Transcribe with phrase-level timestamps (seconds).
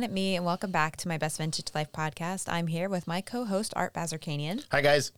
[0.00, 2.50] Everyone, me, and welcome back to my Best Vintage Life podcast.
[2.50, 5.12] I'm here with my co-host Art Bazarkanian, Hi, guys.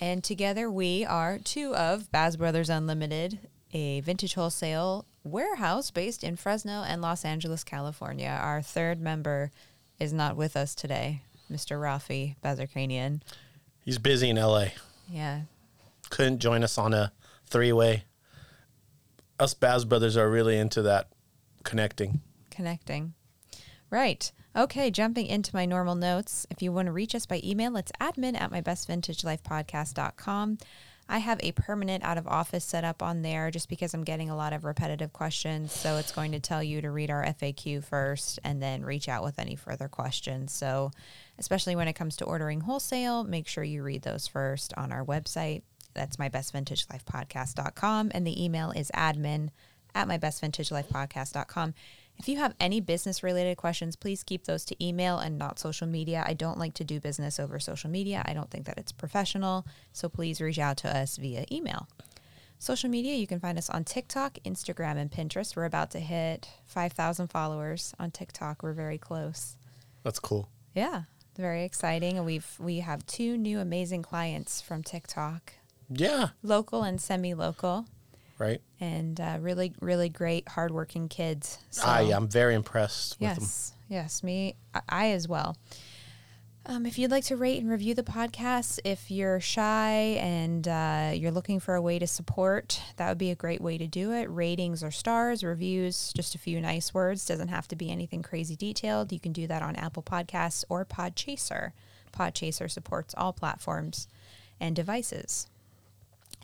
[0.00, 3.38] and together we are two of Baz Brothers Unlimited,
[3.72, 8.36] a vintage wholesale warehouse based in Fresno and Los Angeles, California.
[8.42, 9.52] Our third member
[10.00, 11.80] is not with us today, Mr.
[11.80, 13.20] Rafi Bazarkanian.
[13.84, 14.66] He's busy in LA.
[15.08, 15.42] Yeah,
[16.10, 17.12] Couldn't join us on a
[17.46, 18.02] three way.
[19.38, 21.10] Us Baz brothers are really into that
[21.62, 22.20] connecting.
[22.50, 23.14] connecting.
[23.94, 24.30] Right.
[24.56, 26.48] Okay, jumping into my normal notes.
[26.50, 30.58] If you want to reach us by email, it's admin at mybestvintagelifepodcast.com.
[31.08, 34.30] I have a permanent out of office set up on there just because I'm getting
[34.30, 35.72] a lot of repetitive questions.
[35.72, 39.22] So it's going to tell you to read our FAQ first and then reach out
[39.22, 40.52] with any further questions.
[40.52, 40.90] So,
[41.38, 45.04] especially when it comes to ordering wholesale, make sure you read those first on our
[45.04, 45.62] website.
[45.94, 48.10] That's mybestvintagelifepodcast.com.
[48.12, 49.50] And the email is admin
[49.94, 51.74] at mybestvintagelifepodcast.com.
[52.18, 55.86] If you have any business related questions, please keep those to email and not social
[55.86, 56.22] media.
[56.26, 58.22] I don't like to do business over social media.
[58.24, 59.66] I don't think that it's professional.
[59.92, 61.88] So please reach out to us via email.
[62.58, 65.54] Social media, you can find us on TikTok, Instagram, and Pinterest.
[65.56, 68.62] We're about to hit 5,000 followers on TikTok.
[68.62, 69.56] We're very close.
[70.02, 70.48] That's cool.
[70.74, 71.02] Yeah,
[71.36, 72.16] very exciting.
[72.16, 75.52] And we've we have two new amazing clients from TikTok,
[75.90, 76.28] Yeah.
[76.42, 77.86] local and semi-local,
[78.38, 78.60] Right.
[78.80, 81.58] and uh, really really great hardworking kids.
[81.70, 83.38] So, I, I'm very impressed with them.
[83.40, 85.56] yes, yes, me, I, I as well.
[86.66, 91.10] Um, if you'd like to rate and review the podcast, if you're shy and uh,
[91.14, 94.12] you're looking for a way to support, that would be a great way to do
[94.12, 94.30] it.
[94.30, 97.26] Ratings or stars, reviews, just a few nice words.
[97.26, 99.12] Doesn't have to be anything crazy detailed.
[99.12, 101.72] You can do that on Apple Podcasts or Podchaser.
[102.16, 104.08] Podchaser supports all platforms
[104.58, 105.48] and devices.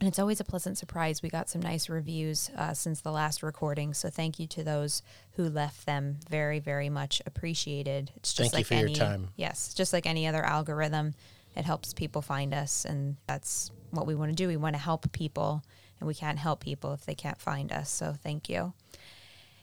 [0.00, 1.22] And it's always a pleasant surprise.
[1.22, 3.92] We got some nice reviews uh, since the last recording.
[3.92, 5.02] So thank you to those
[5.32, 6.16] who left them.
[6.30, 8.10] Very, very much appreciated.
[8.16, 9.28] It's just Thank you like for your any, time.
[9.36, 11.14] Yes, just like any other algorithm,
[11.54, 12.86] it helps people find us.
[12.86, 14.48] And that's what we want to do.
[14.48, 15.62] We want to help people,
[16.00, 17.90] and we can't help people if they can't find us.
[17.90, 18.72] So thank you.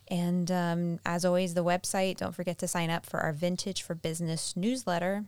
[0.07, 3.95] And um, as always, the website, don't forget to sign up for our Vintage for
[3.95, 5.25] Business newsletter.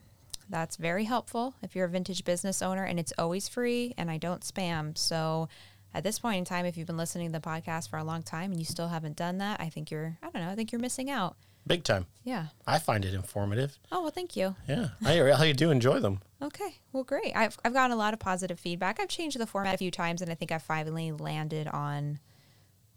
[0.49, 4.17] That's very helpful if you're a vintage business owner, and it's always free, and I
[4.17, 4.97] don't spam.
[4.97, 5.47] So
[5.93, 8.23] at this point in time, if you've been listening to the podcast for a long
[8.23, 10.71] time and you still haven't done that, I think you're, I don't know, I think
[10.71, 11.35] you're missing out.
[11.67, 12.07] Big time.
[12.23, 12.47] Yeah.
[12.65, 13.77] I find it informative.
[13.91, 14.55] Oh, well, thank you.
[14.67, 14.89] Yeah.
[15.05, 16.21] I really do enjoy them.
[16.41, 16.77] Okay.
[16.93, 17.35] Well, great.
[17.35, 18.99] I've, I've gotten a lot of positive feedback.
[18.99, 22.19] I've changed the format a few times, and I think I finally landed on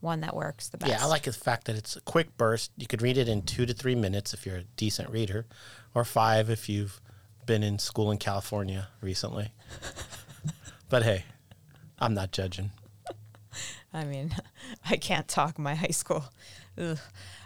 [0.01, 0.91] one that works the best.
[0.91, 2.71] Yeah, I like the fact that it's a quick burst.
[2.79, 5.45] You could read it in two to three minutes if you're a decent reader,
[5.95, 7.01] or five if you've
[7.47, 9.53] been in school in California recently.
[10.89, 11.25] but hey,
[11.99, 12.71] I'm not judging.
[13.93, 14.35] I mean,
[14.91, 16.25] I can't talk my high school.
[16.79, 16.99] Ugh.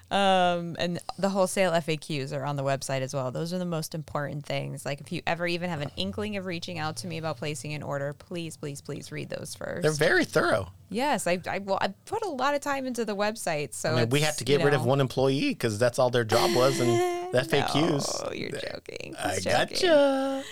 [0.09, 3.33] Um, and the wholesale FAQs are on the website as well.
[3.33, 4.87] Those are the most important things.
[4.87, 7.75] Like if you ever even have an inkling of reaching out to me about placing
[7.75, 10.69] an order, please, please, please read those 1st They're very thorough.
[10.91, 14.01] yes, I, I well, I put a lot of time into the website, so I
[14.01, 16.55] mean, we had to get you rid of one employee because that's all their job
[16.55, 16.89] was, and
[17.33, 18.25] the FAQs.
[18.25, 19.17] No, you're joking.
[19.19, 19.53] I joking.
[19.53, 20.45] gotcha.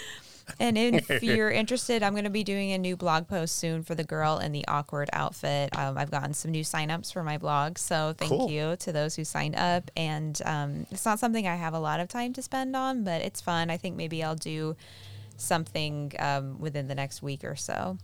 [0.60, 3.94] And if you're interested, I'm going to be doing a new blog post soon for
[3.94, 5.76] the girl in the awkward outfit.
[5.76, 8.50] Um, I've gotten some new signups for my blog, so thank Cool.
[8.50, 9.90] you to those who signed up.
[9.96, 13.22] And um, it's not something I have a lot of time to spend on, but
[13.22, 13.70] it's fun.
[13.70, 14.76] I think maybe I'll do
[15.36, 17.98] something um, within the next week or so.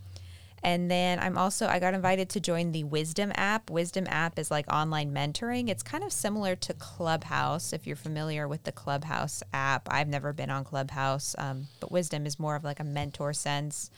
[0.63, 3.69] And then I'm also I got invited to join the Wisdom app.
[3.69, 5.69] Wisdom app is like online mentoring.
[5.69, 9.87] It's kind of similar to Clubhouse if you're familiar with the Clubhouse app.
[9.91, 13.89] I've never been on Clubhouse, um, but Wisdom is more of like a mentor sense.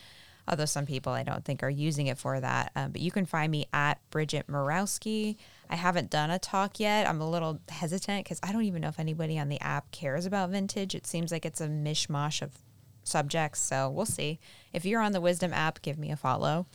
[0.45, 2.71] Although some people I don't think are using it for that.
[2.75, 5.37] Um, but you can find me at Bridget Morowski.
[5.69, 7.07] I haven't done a talk yet.
[7.07, 10.25] I'm a little hesitant because I don't even know if anybody on the app cares
[10.25, 10.95] about vintage.
[10.95, 12.57] It seems like it's a mishmash of
[13.03, 13.59] subjects.
[13.59, 14.39] So we'll see.
[14.71, 16.65] If you're on the Wisdom app, give me a follow.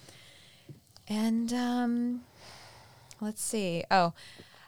[1.08, 2.20] And um,
[3.20, 3.84] let's see.
[3.90, 4.12] Oh,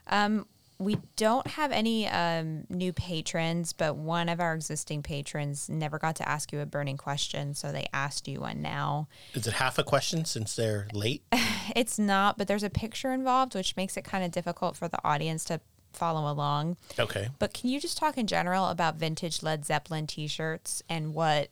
[0.06, 0.46] um,
[0.80, 6.16] we don't have any um, new patrons, but one of our existing patrons never got
[6.16, 9.06] to ask you a burning question, so they asked you one now.
[9.34, 11.22] Is it half a question since they're late?
[11.76, 14.98] It's not, but there's a picture involved, which makes it kind of difficult for the
[15.04, 15.60] audience to
[15.92, 16.76] follow along.
[16.98, 17.28] Okay.
[17.38, 21.48] But can you just talk in general about vintage Led Zeppelin T-shirts and what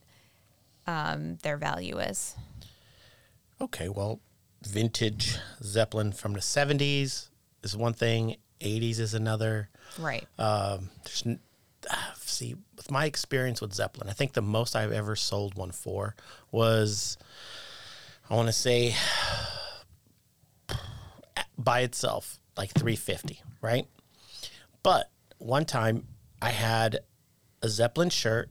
[0.86, 2.36] um, their value is?
[3.60, 3.88] Okay.
[3.88, 4.20] Well,
[4.62, 7.28] vintage Zeppelin from the 70s
[7.62, 9.68] is one thing, 80s is another.
[9.98, 10.26] Right.
[10.38, 11.24] Um, there's
[12.16, 16.14] see with my experience with Zeppelin, I think the most I've ever sold one for
[16.50, 17.18] was
[18.30, 18.94] I want to say
[21.58, 23.86] by itself like 350, right?
[24.82, 26.06] But one time
[26.40, 27.00] I had
[27.62, 28.50] a Zeppelin shirt,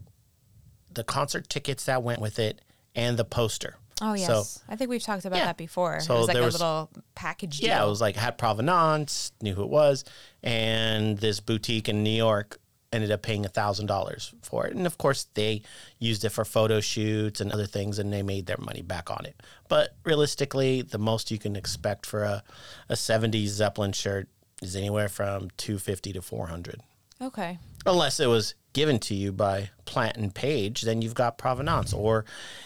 [0.92, 2.62] the concert tickets that went with it,
[2.96, 3.76] and the poster.
[4.02, 5.46] Oh yes, So I think we've talked about Yeah.
[5.46, 6.00] that before.
[6.02, 7.70] So it was like a was- little package deal.
[7.70, 10.04] yeah, it was like had provenance, knew who it was,
[10.44, 12.60] and this boutique in New York
[12.94, 14.76] ended up paying a thousand dollars for it.
[14.76, 15.62] And of course, they
[16.00, 19.26] used it for photo shoots and other things, and they made their money back on
[19.26, 19.42] it.
[19.68, 22.44] But realistically, the most you can expect for a
[22.90, 24.30] a '70s Zeppelin shirt
[24.62, 26.82] is anywhere from two fifty to four hundred.
[27.22, 27.58] okay.
[27.86, 32.26] unless it was given to you by plant and page then you've got provenance or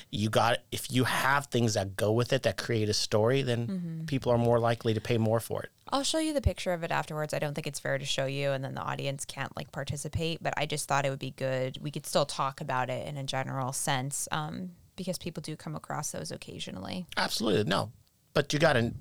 [0.10, 3.66] you got if you have things that go with it that create a story then
[3.68, 4.06] Mm-hmm.
[4.08, 6.84] people are more likely to pay more for it I'll show you the picture of
[6.84, 7.34] it afterwards.
[7.34, 10.42] I don't think it's fair to show you and then the audience can't like participate,
[10.42, 11.80] but I just thought it would be good.
[11.82, 15.76] We could still talk about it in a general sense um, because people do come
[15.76, 17.08] across those occasionally.
[17.18, 17.92] absolutely no
[18.34, 18.94] but you got to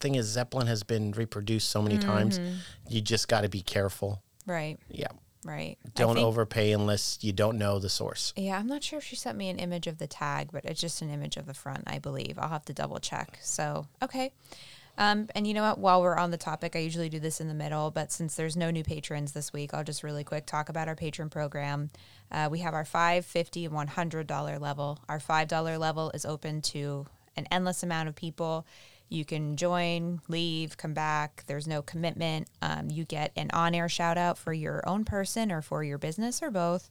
[0.00, 2.54] thing is zeppelin has been reproduced so many times Mm-hmm.
[2.88, 5.08] you just got to be careful Right, yeah
[5.44, 5.78] right.
[5.94, 9.16] Don't think- overpay unless you don't know the source Yeah, I'm not sure if she
[9.16, 11.84] sent me an image of the tag, but it's just an image of the front,
[11.86, 12.38] I believe.
[12.38, 13.38] I'll have to double check.
[13.40, 14.32] So, okay.
[14.98, 15.78] Um, and you know what?
[15.78, 18.54] While we're on the topic, I usually do this in the middle, but since there's
[18.54, 21.88] no new patrons this week, I'll just really quick talk about our patron program.
[22.30, 24.98] Uh, we have our five, fifty, and one hundred dollar level.
[25.08, 27.06] Our five dollar level is open to
[27.36, 28.66] an endless amount of people.
[29.10, 31.44] You can join, leave, come back.
[31.46, 32.48] There's no commitment.
[32.62, 35.98] Um, you get an on air shout out for your own person or for your
[35.98, 36.88] business or both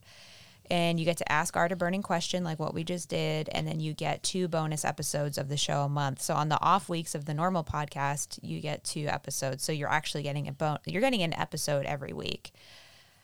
[0.70, 3.66] and you get to ask Art a burning question like what we just did, and
[3.66, 6.22] then you get two bonus episodes of the show a month.
[6.22, 9.64] So on the off weeks of the normal podcast, you get two episodes.
[9.64, 12.52] So you're actually getting a bon- you're getting an episode every week.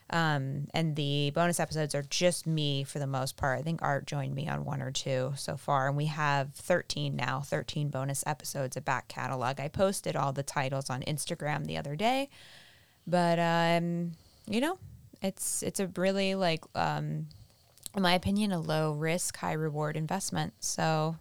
[0.09, 3.59] Um, and the bonus episodes are just me for the most part.
[3.59, 7.15] I think Art joined me on one or two so far, and we have 13
[7.15, 9.59] now, 13 bonus episodes, a back catalog.
[9.59, 12.29] I posted all the titles on Instagram the other day,
[13.05, 14.13] but um,
[14.47, 14.79] you know,
[15.21, 17.27] it's it's a really like um,
[17.97, 20.53] in my opinion, a low risk, high reward investment.
[20.59, 21.17] So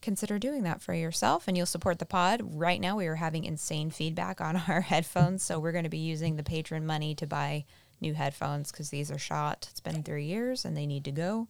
[0.00, 2.42] consider doing that for yourself and you'll support the pod.
[2.42, 5.44] Right now, we are having insane feedback on our headphones.
[5.44, 7.64] So we're going to be using the patron money to buy
[8.02, 9.68] new headphones because these are shot.
[9.70, 11.48] It's been three years and they need to go.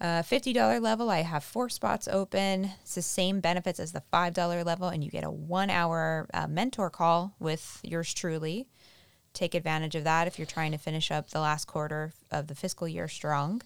[0.00, 2.72] Uh, $50 level, I have four spots open.
[2.82, 6.48] It's the same benefits as the $5 level, and you get a one hour uh,
[6.48, 8.66] mentor call with yours truly
[9.32, 12.54] take advantage of that if you're trying to finish up the last quarter of the
[12.54, 13.62] fiscal year strong.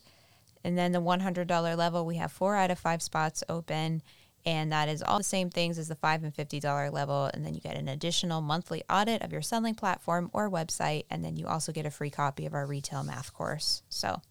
[0.64, 4.02] And then the $100 level, we have four out of five spots open.
[4.46, 7.28] And that is all the same things as the 5 and $50 level.
[7.34, 11.04] And then you get an additional monthly audit of your selling platform or website.
[11.10, 13.82] And then you also get a free copy of our retail math course.
[13.88, 14.22] So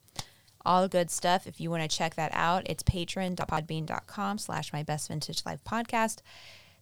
[0.66, 1.46] all good stuff.
[1.46, 6.22] If you want to check that out, it's patron.podbean.com slash my best vintage life podcast.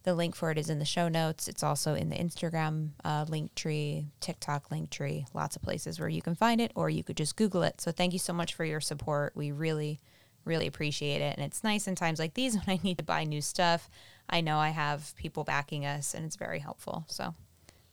[0.04, 1.48] The link for it is in the show notes.
[1.48, 6.10] It's also in the Instagram uh, link tree, TikTok link tree, lots of places where
[6.10, 7.80] you can find it, or you could just Google it.
[7.80, 9.34] So thank you so much for your support.
[9.34, 10.00] We really,
[10.44, 11.36] really appreciate it.
[11.36, 13.88] And it's nice in times like these when I need to buy new stuff.
[14.28, 17.04] I know I have people backing us, and it's very helpful.
[17.08, 17.34] So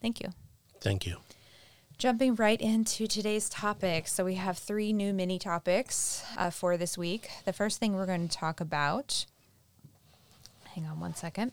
[0.02, 0.30] thank you.
[0.80, 1.18] thank you
[2.02, 4.08] Jumping right into today's topic.
[4.08, 7.30] So, we have three new mini topics uh, for this week.
[7.46, 9.28] The first thing we're going to talk about,
[10.74, 11.52] hang on one second.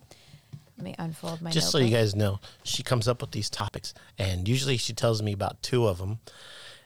[0.78, 3.93] Let me unfold my just so you guys know, she comes up with these topics,
[4.17, 6.21] and usually she tells me about two of them,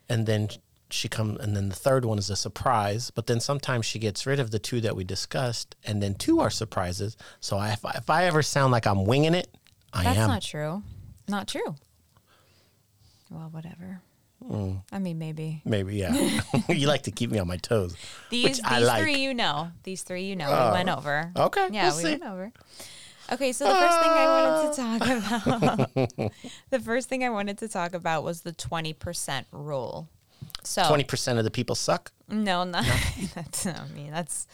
[0.09, 0.49] and then
[0.93, 3.11] she come, and then the third one is a surprise.
[3.11, 6.41] But then sometimes she gets rid of the two that we discussed, and then two
[6.41, 7.17] are surprises.
[7.41, 9.49] So I, if, I, if I ever sound like I'm winging it,
[9.93, 10.05] I am.
[10.05, 10.29] That's am.
[10.29, 10.83] not true.
[11.29, 11.75] Not true.
[13.31, 14.01] Well, whatever.
[14.45, 14.83] Mm.
[14.91, 15.63] I mean, maybe.
[15.65, 16.41] Maybe yeah.
[16.69, 17.97] you like to keep me on my toes,
[18.31, 19.03] These, these like.
[19.03, 19.71] three you know.
[19.85, 20.49] These three you know.
[20.49, 20.67] Oh.
[20.69, 21.33] we went over.
[21.37, 22.11] Okay, Yeah, we'll we see.
[22.11, 22.53] went over.
[23.33, 26.33] Okay, so the first thing I wanted to talk about
[26.71, 30.09] the first thing I wanted to talk about was the 20% rule.
[30.65, 32.13] So Twenty percent of the people suck.
[32.29, 32.85] No, not
[33.35, 34.47] that's I mean that's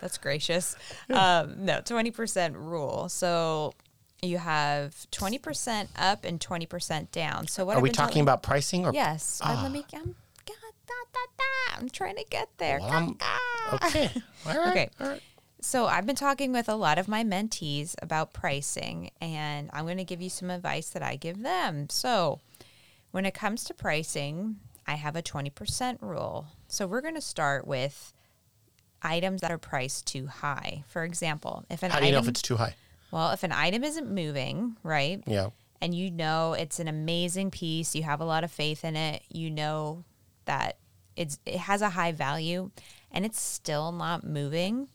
[0.00, 0.76] that's gracious.
[1.10, 3.08] Um, no, twenty percent rule.
[3.08, 3.74] So
[4.22, 7.46] you have twenty percent up and twenty percent down.
[7.48, 8.92] So what Are I've we talking about pricing or?
[8.92, 9.40] Yes.
[9.44, 9.84] let me.
[9.94, 10.14] I'm,
[10.46, 10.56] God,
[10.86, 12.80] da, da, da, I'm trying to get there.
[12.80, 13.86] Well, I'm- Ah.
[13.86, 14.10] Okay.
[14.46, 14.68] All right.
[14.68, 14.90] Okay.
[15.00, 15.22] All right.
[15.60, 19.96] So I've been talking with a lot of my mentees about pricing, and I'm going
[19.96, 21.88] to give you some advice that I give them.
[21.88, 22.40] So
[23.12, 24.56] when it comes to pricing,
[24.86, 26.46] I have a 20% rule.
[26.68, 28.12] So we're going to start with
[29.02, 30.84] items that are priced too high.
[30.88, 32.74] For example, if an How do you know if it's too high?
[33.10, 35.22] well, if an item isn't moving, right?
[35.26, 35.50] Yeah.
[35.80, 39.22] and you know it's an amazing piece, you have a lot of faith in it,
[39.28, 40.04] you know
[40.46, 40.78] that
[41.16, 42.70] it's it has a high value
[43.12, 44.88] and it's still not moving,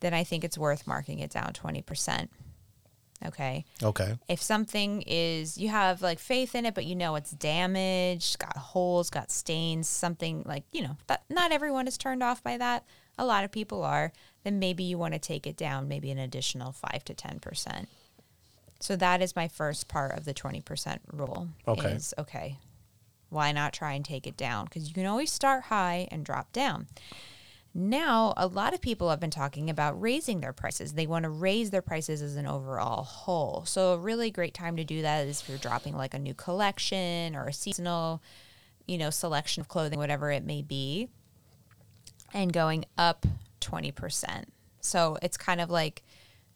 [0.00, 2.28] then I think it's worth marking it down 20%.
[3.26, 3.64] Okay.
[3.82, 4.16] Okay.
[4.28, 8.56] If something is, you have like faith in it, but you know it's damaged, got
[8.56, 12.84] holes, got stains, something like, you know, that not everyone is turned off by that.
[13.18, 14.12] A lot of people are.
[14.44, 17.86] Then maybe you want to take it down, maybe an additional 5 to 10%.
[18.80, 21.48] So that is my first part of the 20% rule.
[21.66, 21.90] Okay.
[21.90, 22.58] Is okay,
[23.28, 24.66] why not try and take it down?
[24.66, 26.86] Because you can always start high and drop down.
[27.74, 30.94] Now, a lot of people have been talking about raising their prices.
[30.94, 33.64] They want to raise their prices as an overall whole.
[33.66, 36.34] So, a really great time to do that is if you're dropping like a new
[36.34, 38.22] collection or a seasonal,
[38.86, 41.08] you know, selection of clothing, whatever it may be,
[42.32, 43.26] and going up
[43.60, 44.44] 20%.
[44.80, 46.02] So, it's kind of like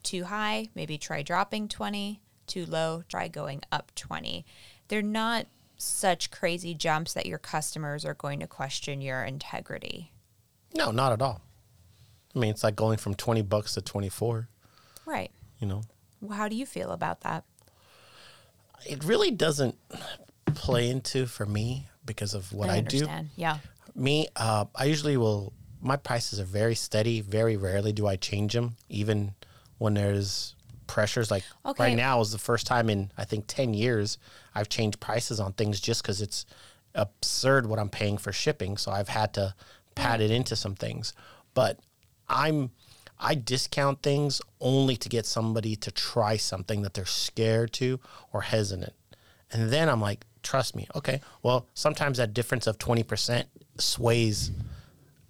[0.03, 4.45] too high, maybe try dropping 20, too low, try going up 20.
[4.89, 10.13] They're not such crazy jumps that your customers are going to question your integrity.
[10.75, 11.41] No, not at all.
[12.35, 14.49] I mean, it's like going from 20 bucks to 24,
[15.05, 15.31] Right.
[15.59, 15.83] you know.
[16.31, 17.45] How do you feel about that?
[18.87, 19.77] It really doesn't
[20.55, 22.97] play into for me because of what I, do.
[22.99, 23.31] understand.
[23.37, 23.59] Yeah.
[23.95, 25.53] Me, uh, I usually will.
[25.81, 27.21] My prices are very steady.
[27.21, 29.35] Very rarely do I change them, even
[29.79, 30.55] when there's
[30.87, 31.31] pressures.
[31.31, 31.85] Like Okay.
[31.85, 34.17] right now is the first time in I think ten years
[34.55, 36.47] I've changed prices on things just because it's
[36.95, 38.77] absurd what I'm paying for shipping.
[38.77, 39.55] So I've had to
[39.95, 41.13] pad it into some things.
[41.55, 41.81] But
[42.29, 42.71] I'm
[43.25, 48.01] I discount things only to get somebody to try something that they're scared to
[48.33, 48.95] or hesitant.
[49.53, 50.89] And then I'm like, trust me.
[50.97, 51.21] Okay.
[51.43, 53.45] Well, sometimes that difference of 20%
[53.79, 54.51] sways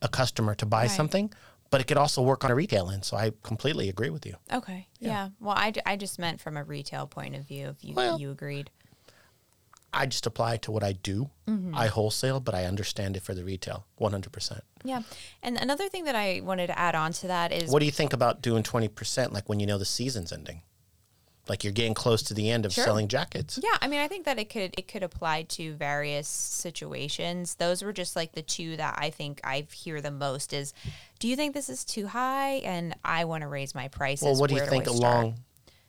[0.00, 0.90] a customer to buy Right.
[0.90, 1.32] something,
[1.70, 3.04] but it could also work on a retail end.
[3.04, 4.36] So I completely agree with you.
[4.50, 4.88] Okay.
[4.98, 5.28] Yeah.
[5.38, 7.68] Well, I, I just meant from a retail point of view.
[7.68, 8.70] If you Well- you agreed.
[9.94, 11.30] I just apply it to what I do.
[11.46, 11.74] Mm-hmm.
[11.74, 14.60] I wholesale, but I understand it for the retail 100%.
[14.84, 15.02] Yeah.
[15.42, 17.92] And another thing that I wanted to add on to that is What do you
[17.92, 20.62] think about doing 20% like when you know the season's ending?
[21.48, 22.84] Like you're getting close to the end of Sure.
[22.84, 23.58] selling jackets.
[23.60, 27.56] Yeah, I mean, I think that it could it could apply to various situations.
[27.56, 30.52] Those were just like the two that I think I hear the most.
[30.52, 30.72] Is
[31.18, 34.24] do you think this is too high, and I want to raise my prices?
[34.24, 35.34] Well, what do you think along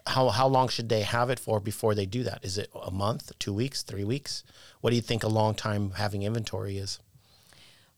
[0.05, 2.39] how how long should they have it for before they do that?
[2.43, 4.43] Is it a month, 2 weeks, 3 weeks?
[4.81, 7.00] What do you think a long time having inventory is?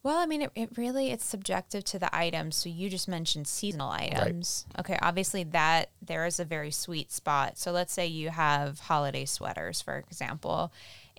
[0.06, 2.58] Well, I mean, it, it really it's subjective to the items.
[2.58, 4.68] So you just mentioned seasonal items.
[4.78, 7.58] Okay, obviously that there is a very sweet spot.
[7.58, 10.72] So let's say you have holiday sweaters, for example,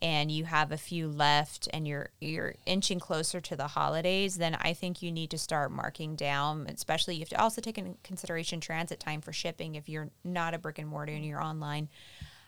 [0.02, 4.36] and you have a few left, and you're you're inching closer to the holidays.
[4.36, 6.66] Then I think you need to start marking down.
[6.68, 9.74] Especially you have to also take into consideration transit time for shipping.
[9.74, 11.88] If you're not a brick and mortar and you're online,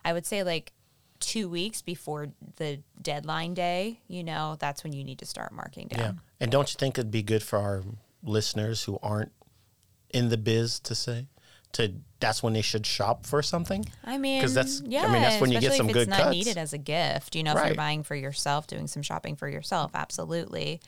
[0.04, 0.72] I would say like
[1.20, 4.00] two weeks before the deadline day.
[4.08, 6.00] You know, that's when you need to start marking down.
[6.00, 6.12] Yeah.
[6.40, 7.82] And don't you think it'd be good for our
[8.22, 9.32] listeners who aren't
[10.10, 11.26] in the biz to say
[11.72, 13.84] to that's when they should shop for something?
[14.04, 16.10] I mean, 'Cause that's- yeah, I mean, that's when you get some if good it's
[16.10, 16.30] not cuts.
[16.36, 17.36] needed as a gift.
[17.36, 17.66] You know, if Right.
[17.68, 20.80] you're buying for yourself, doing some shopping for yourself, absolutely.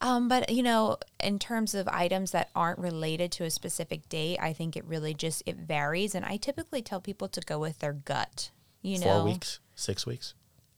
[0.00, 4.38] Um, but you know, in terms of items that aren't related to a specific date,
[4.40, 7.80] I think it really just it varies, and I typically tell people to go with
[7.80, 8.50] their gut.
[8.80, 10.34] You know, Four weeks, six weeks.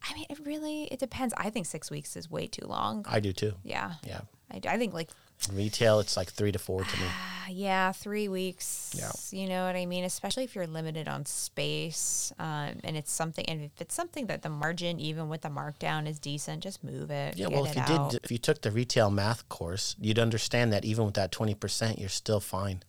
[0.08, 1.34] I mean, it really it depends.
[1.36, 3.04] I think six weeks is way too long.
[3.06, 3.52] I do too.
[3.62, 4.22] Yeah, Yeah.
[4.50, 5.10] I, I think like
[5.48, 7.06] retail, it's like three to four to me.
[7.06, 8.92] Ah, yeah, three weeks.
[8.96, 9.10] Yeah.
[9.30, 10.04] You know what I mean?
[10.04, 14.42] Especially if you're limited on space, um, and it's something, and if it's something that
[14.42, 17.36] the margin, even with the markdown, is decent, just move it.
[17.36, 18.10] Yeah, well, if you out.
[18.12, 21.54] did, if you took the retail math course, you'd understand that even with that twenty
[21.54, 22.82] percent, you're still fine.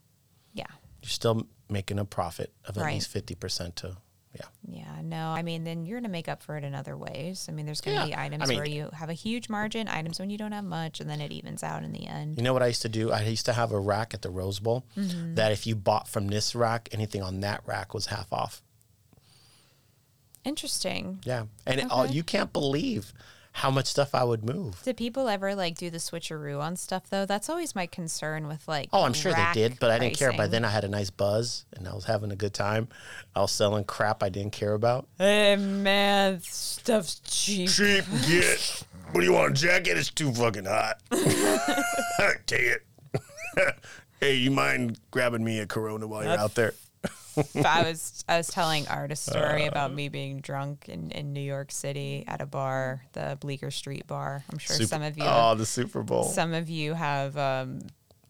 [0.54, 0.66] yeah,
[1.02, 2.94] You're still making a profit of at Right.
[2.96, 3.98] least fifty percent to,
[4.34, 4.46] yeah.
[4.70, 5.02] yeah.
[5.04, 7.48] No, I mean, then you're gonna make up for it in other ways.
[7.50, 9.88] I mean, there's gonna Yeah, be I items mean- where you have a huge margin,
[9.88, 12.38] items when you don't have much, and then it evens out in the end.
[12.38, 13.12] You know what I used to do?
[13.12, 15.36] I used to have a rack at the Rose Bowl Mm-hmm.
[15.36, 18.62] that if you bought from this rack, anything on that rack was half off.
[20.44, 21.20] Interesting.
[21.24, 23.14] Yeah, and it, all, you can't believe
[23.54, 24.82] how much stuff I would move.
[24.84, 27.26] Did people ever like do the switcheroo on stuff though?
[27.26, 28.90] That's always my concern with like.
[28.94, 30.32] Oh, I'm sure they did, but I didn't care.
[30.34, 32.88] By then, I had a nice buzz and I was having a good time.
[33.36, 35.08] I was selling crap I didn't care about.
[35.18, 37.70] Hey man, stuff's cheap.
[37.70, 38.84] Cheap, get.
[39.12, 39.98] What do you want, a jacket?
[39.98, 41.02] It's too fucking hot.
[42.46, 42.86] Take it.
[44.22, 46.74] hey, you mind grabbing me a Corona while you're out there?
[47.38, 51.42] I was I was telling Art a story about me being drunk in, in New
[51.42, 54.44] York City at a bar, the Bleecker Street bar.
[54.52, 56.24] I'm sure Super- some of you oh, the Super Bowl.
[56.24, 57.82] some of you have um,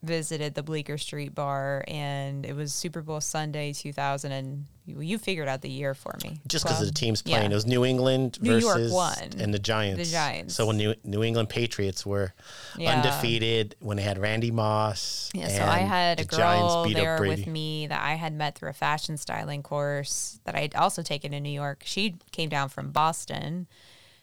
[0.04, 5.18] visited the Bleecker Street Bar, and it was Super Bowl Sunday 2000, and you, you
[5.20, 6.40] figured out the year for me.
[6.48, 7.52] Just because of the teams playing, Yeah.
[7.52, 9.16] it was New England New York versus won.
[9.38, 10.10] and the Giants.
[10.10, 10.56] The Giants.
[10.56, 12.34] So when New, New England Patriots were
[12.78, 12.96] Yeah.
[12.96, 17.46] undefeated, when they had Randy Moss, Yeah, so I had a the girl there with
[17.46, 21.32] me that I had met through a fashion styling course that I had also taken
[21.34, 21.84] in New York.
[21.86, 23.68] She came down from Boston,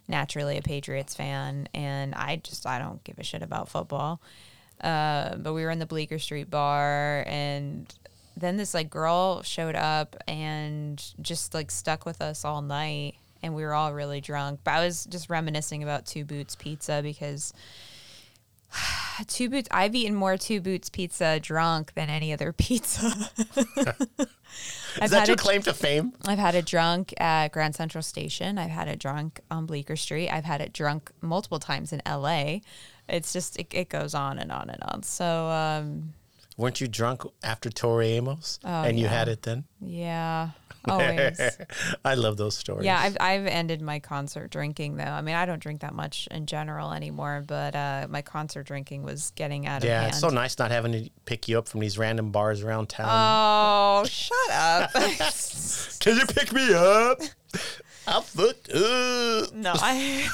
[0.08, 4.20] naturally a Patriots fan, and I just I don't give a shit about football.
[4.80, 7.92] Uh, but we were in the Bleecker Street bar, and
[8.36, 13.54] then this like girl showed up and just like stuck with us all night, and
[13.54, 14.60] we were all really drunk.
[14.64, 17.52] But I was just reminiscing about Two Boots Pizza because
[19.26, 19.68] Two Boots.
[19.70, 23.12] I've eaten more Two Boots pizza drunk than any other pizza.
[25.00, 26.12] I've Is that had your it- claim to fame?
[26.26, 28.58] I've had it drunk at Grand Central Station.
[28.58, 30.28] I've had it drunk on Bleecker Street.
[30.30, 32.58] I've had it drunk multiple times in LA.
[33.08, 35.02] It's just it, it goes on and on and on.
[35.02, 36.14] So um,
[36.56, 38.58] Weren't you drunk after Tori Amos?
[38.64, 39.64] Oh, and you had it then?
[39.80, 40.50] yeah,
[40.88, 41.40] always.
[42.04, 42.84] I love those stories.
[42.84, 45.04] Yeah, I've I've ended my concert drinking though.
[45.04, 49.04] I mean, I don't drink that much in general anymore, but uh, my concert drinking
[49.04, 50.10] was getting out of yeah, hand.
[50.10, 53.08] it's so nice not having to pick you up from these random bars around town.
[53.08, 54.90] Oh, shut up.
[56.00, 57.20] Can you pick me up?
[58.06, 59.52] I'm fucked up.
[59.54, 60.28] no, I.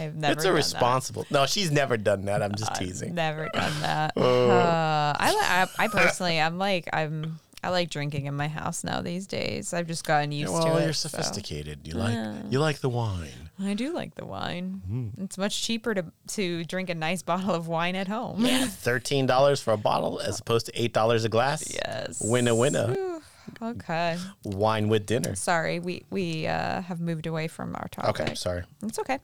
[0.00, 0.32] I've never.
[0.32, 1.26] It's irresponsible.
[1.30, 2.42] No, she's never done that.
[2.42, 3.14] I'm just I've teasing.
[3.14, 4.12] Never done that.
[4.20, 4.50] Oh.
[4.50, 9.02] Uh, I, I I personally I'm like I'm I like drinking in my house now
[9.02, 9.74] these days.
[9.74, 10.84] I've just gotten used well, to it.
[10.84, 11.08] you're so.
[11.08, 11.86] sophisticated.
[11.86, 13.50] You like you like the wine.
[13.62, 14.82] I do like the wine.
[14.90, 15.24] Mm-hmm.
[15.24, 18.44] It's much cheaper to to drink a nice bottle of wine at home.
[18.44, 21.72] Yeah, Thirteen dollars for a bottle as opposed to eight dollars a glass.
[21.72, 22.22] Yes.
[22.24, 23.20] Winner, winner.
[23.60, 24.16] Okay.
[24.44, 25.34] Wine with dinner.
[25.34, 28.20] Sorry, we we uh, have moved away from our topic.
[28.20, 28.62] Okay, sorry.
[28.82, 29.18] It's okay.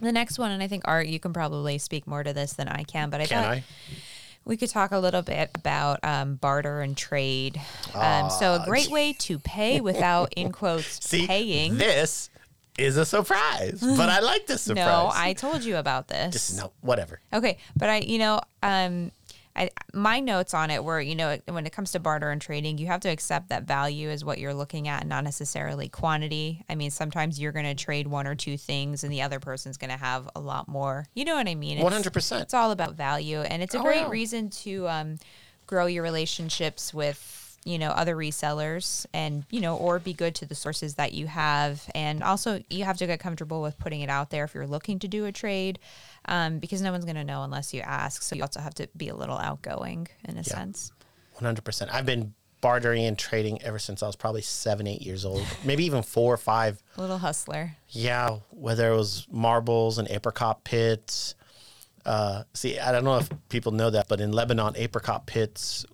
[0.00, 2.68] The next one, and I think Art, you can probably speak more to this than
[2.68, 3.64] I can, but I Can thought I?
[4.44, 7.60] we could talk a little bit about um, barter and trade.
[7.94, 11.78] Um, so a great way to pay without, in quotes, See, paying.
[11.78, 12.28] this
[12.76, 14.84] is a surprise, but I like this surprise.
[14.86, 16.32] No, I told you about this.
[16.32, 17.20] just no, whatever.
[17.32, 19.12] Okay, but I, you know, um,
[19.56, 22.76] I my notes on it were, you know, when it comes to barter and trading,
[22.78, 26.64] you have to accept that value is what you're looking at, not necessarily quantity.
[26.68, 29.76] I mean, sometimes you're going to trade one or two things, and the other person's
[29.76, 31.06] going to have a lot more.
[31.14, 31.72] You know what I mean?
[31.78, 32.42] It's- One hundred percent.
[32.42, 35.16] It's all about value, and it's a Oh, great reason to um,
[35.66, 40.46] grow your relationships with you know other resellers and you know or be good to
[40.46, 44.10] the sources that you have and also you have to get comfortable with putting it
[44.10, 45.78] out there if you're looking to do a trade
[46.26, 48.88] um, because no one's going to know unless you ask so you also have to
[48.96, 50.92] be a little outgoing in a sense
[51.34, 51.92] One hundred percent.
[51.92, 55.84] I've been bartering and trading ever since I was probably seven, eight years old, maybe
[55.84, 56.82] even four or five.
[56.96, 61.34] a little hustler Yeah, whether it was marbles and apricot pits.
[62.06, 65.84] Uh, see, I don't know if people know that, but in Lebanon, apricot pits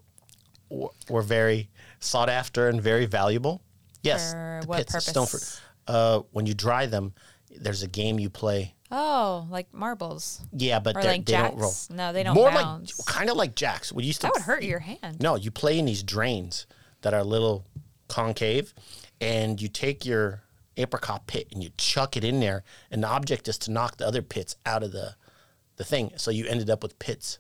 [0.71, 3.61] were very sought after and very valuable.
[4.03, 5.61] Yes, For the what pits, purpose?
[5.87, 7.13] Uh, when you dry them,
[7.55, 8.75] there's a game you play.
[8.93, 11.71] oh like marbles Yeah, but or they're- like they don't roll.
[11.71, 13.93] jacks no they don't More bounce like kind of like jacks.
[13.93, 16.67] We used to that would hurt your hand no, you play in these drains
[17.03, 17.65] that are a little
[18.09, 18.73] concave,
[19.21, 20.43] and you take your
[20.77, 24.07] apricot pit and you chuck it in there, and the object is to knock the
[24.07, 25.15] other pits out of the
[25.77, 26.13] the thing.
[26.17, 27.39] So you ended up with pits.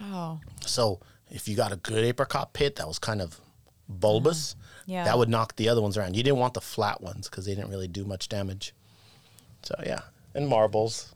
[0.00, 1.00] oh So
[1.34, 3.40] if you got a good apricot pit that was kind of
[3.88, 4.92] bulbous, mm-hmm.
[4.92, 5.04] Yeah.
[5.04, 6.14] that would knock the other ones around.
[6.14, 8.72] You didn't want the flat ones because they didn't really do much damage.
[9.62, 10.00] So yeah,
[10.34, 11.14] and marbles.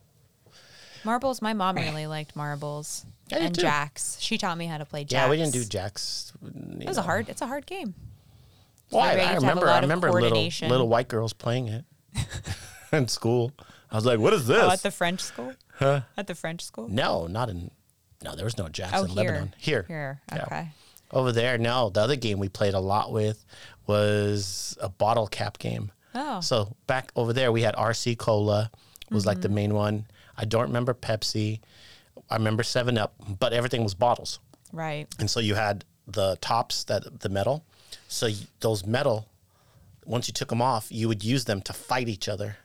[1.05, 1.41] Marbles.
[1.41, 3.61] My mom really liked marbles and too.
[3.61, 4.17] jacks.
[4.21, 5.13] She taught me how to play jacks.
[5.13, 6.33] Yeah, we didn't do jacks.
[6.81, 7.29] It was a hard.
[7.29, 7.95] It's a hard game.
[8.91, 9.69] Well, I, I have to have a remember.
[9.69, 11.85] I remember little little white girls playing it
[12.93, 13.53] in school.
[13.91, 15.53] I was like, "What is this?" Oh, at the French school.
[15.75, 16.01] Huh?
[16.17, 16.89] At the French school.
[16.89, 17.71] no, not in.
[18.23, 19.15] No, there was no Jackson, Oh, here.
[19.17, 19.55] Lebanon.
[19.59, 20.21] Here, Here.
[20.33, 20.43] Yeah.
[20.45, 20.69] Okay.
[21.13, 21.57] over there.
[21.59, 23.45] No, the other game we played a lot with
[23.87, 25.91] was a bottle cap game.
[26.15, 26.41] Oh.
[26.41, 28.71] So back over there, we had RC Cola
[29.11, 29.43] was like Mm-hmm.
[29.43, 30.07] the main one.
[30.37, 31.61] I don't remember Pepsi.
[32.31, 34.39] I remember Seven Up, but everything was bottles.
[34.73, 35.07] Right.
[35.19, 37.65] And so you had the tops that the metal.
[38.09, 39.27] So y- those metal,
[40.05, 42.57] once you took them off, you would use them to fight each other.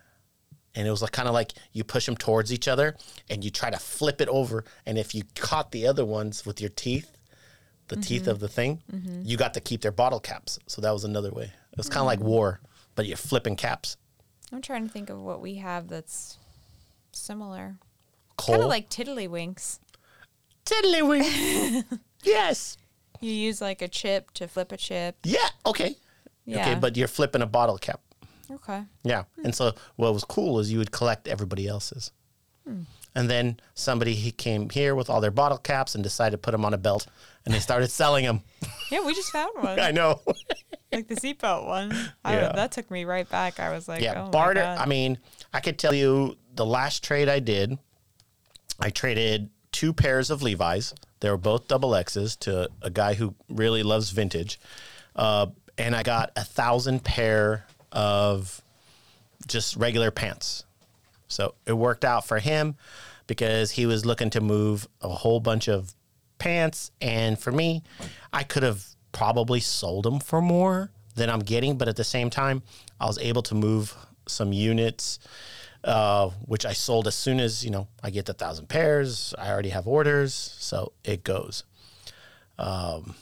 [0.75, 2.95] And it was like kind of like you push them towards each other
[3.29, 4.63] and you try to flip it over.
[4.85, 7.15] And if you caught the other ones with your teeth,
[7.89, 9.21] the teeth of the thing, mm-hmm.
[9.23, 10.57] you got to keep their bottle caps.
[10.67, 11.43] So that was another way.
[11.43, 12.23] It was kind of like mm.
[12.23, 12.59] war,
[12.95, 13.97] but you're flipping caps.
[14.51, 16.37] I'm trying to think of what we have that's
[17.11, 17.75] similar.
[18.37, 19.79] Kind of like tiddlywinks.
[20.65, 22.77] tiddlywinks yes.
[23.19, 25.17] You use like a chip to flip a chip.
[25.23, 25.47] Yeah.
[25.65, 25.95] Okay.
[26.45, 26.61] yeah.
[26.61, 28.01] Okay, but you're flipping a bottle cap.
[28.51, 28.83] Okay.
[29.03, 29.23] Yeah.
[29.43, 32.11] And so what was cool is you would collect everybody else's.
[33.15, 36.51] And then somebody he came here with all their bottle caps and decided to put
[36.51, 37.05] them on a belt,
[37.45, 38.41] and they started selling them.
[38.89, 39.79] Yeah, we just found one.
[39.81, 40.21] I know.
[40.91, 41.91] like the seatbelt one.
[42.23, 42.51] I, Yeah.
[42.53, 43.59] that took me right back.
[43.59, 44.63] I was like, yeah, oh my barter.
[44.63, 45.17] I mean,
[45.53, 47.77] I could tell you the last trade I did,
[48.79, 50.93] I traded two pairs of Levi's.
[51.19, 54.59] They were both double X's to a guy who really loves vintage,
[55.15, 58.61] uh, and I got a thousand pair of
[59.47, 60.65] just regular pants.
[61.27, 62.75] So it worked out for him
[63.27, 65.93] because he was looking to move a whole bunch of
[66.37, 66.91] pants.
[67.01, 67.83] And for me,
[68.31, 71.77] I could have probably sold them for more than I'm getting.
[71.77, 72.63] But at the same time,
[72.99, 73.95] I was able to move
[74.27, 75.19] some units,
[75.83, 79.33] uh, which I sold as soon as, you know, I get the thousand pairs.
[79.37, 80.33] I already have orders.
[80.33, 81.63] So it goes.
[82.57, 83.15] Um,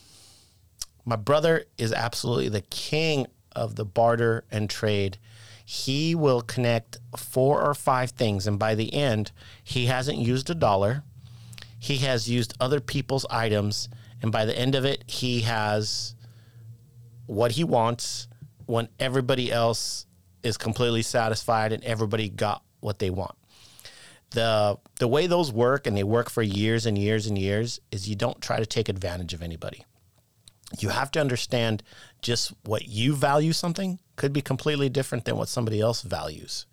[1.05, 5.17] my brother is absolutely the king of the barter and trade.
[5.65, 9.31] He will connect four or five things, and by the end,
[9.63, 11.03] he hasn't used a dollar.
[11.79, 13.89] He has used other people's items,
[14.21, 16.15] and by the end of it, he has
[17.25, 18.27] what he wants
[18.65, 20.05] when everybody else
[20.43, 23.35] is completely satisfied and everybody got what they want.
[24.31, 28.09] The the way those work and they work for years and years and years is
[28.09, 29.85] you don't try to take advantage of anybody
[30.79, 31.83] you have to understand
[32.21, 36.65] just what you value something could be completely different than what somebody else values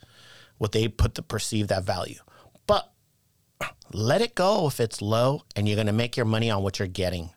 [0.59, 2.19] what they put to perceive that value.
[2.67, 2.93] But
[3.93, 6.79] let it go if it's low and you're going to make your money on what
[6.79, 7.31] you're getting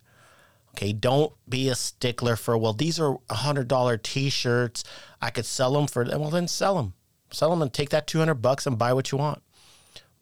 [0.71, 0.93] okay?
[0.93, 4.84] Don't be a stickler for well these are $100 t-shirts
[5.21, 6.19] i could sell them for them.
[6.19, 6.93] well then sell them
[7.32, 9.41] sell them and take that 200 bucks and buy what you want.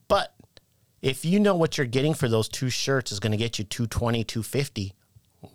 [0.07, 0.33] But
[1.01, 3.65] if you know what you're getting for those two shirts is going to get you
[3.65, 4.93] 220 250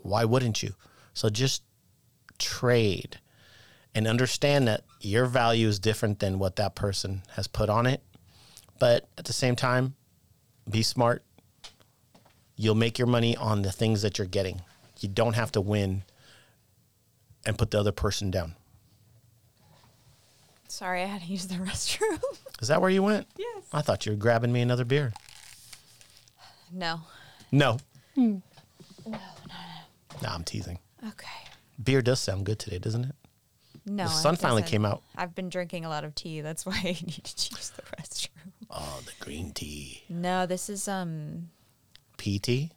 [0.02, 0.74] why wouldn't you?
[1.12, 1.62] So just
[2.38, 3.18] trade
[3.94, 8.02] and understand that your value is different than what that person has put on it.
[8.78, 9.94] But at the same time,
[10.68, 11.22] be smart.
[12.56, 14.62] You'll make your money on the things that you're getting.
[15.00, 16.02] You don't have to win
[17.46, 18.54] and put the other person down.
[20.68, 22.20] Sorry, I had to use the restroom.
[22.60, 23.26] Is that where you went?
[23.38, 23.64] yes.
[23.72, 25.12] I thought you were grabbing me another beer.
[26.72, 27.00] No.
[27.52, 27.78] No.
[28.16, 28.36] Hmm.
[29.06, 29.18] No,
[30.24, 30.34] no, no.
[30.34, 30.78] I'm teasing.
[31.06, 31.28] Okay.
[31.82, 33.14] Beer does sound good today, doesn't it?
[33.86, 34.04] No.
[34.04, 35.02] The sun finally came out.
[35.16, 36.40] I've been drinking a lot of tea.
[36.40, 38.52] That's why I needed to use the restroom.
[38.70, 40.02] Oh, the green tea.
[40.08, 41.50] No, this is um
[42.16, 42.72] PT?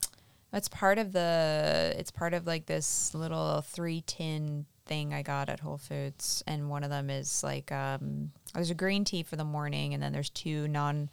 [0.53, 5.49] it's part of the it's part of like this little three tin thing I got
[5.49, 9.35] at Whole Foods and one of them is like um there's a green tea for
[9.35, 11.09] the morning and then there's two non